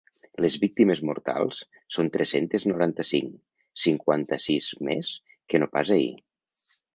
Les 0.43 0.53
víctimes 0.61 1.01
mortals 1.09 1.59
són 1.97 2.09
tres-centes 2.15 2.65
noranta-cinc, 2.71 3.35
cinquanta-sis 3.83 4.71
més 4.89 5.13
que 5.53 5.63
no 5.63 5.69
pas 5.77 5.93
ahir. 5.99 6.11